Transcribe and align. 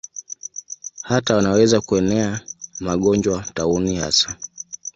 Hata 1.01 1.35
wanaweza 1.35 1.81
kuenea 1.81 2.41
magonjwa, 2.79 3.45
tauni 3.53 3.95
hasa. 3.95 4.37